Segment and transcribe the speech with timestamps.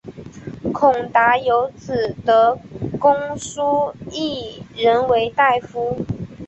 [0.73, 2.57] 孔达有子得
[2.99, 6.03] 闾叔榖仍为大夫。